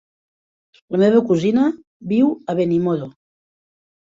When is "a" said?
2.55-2.59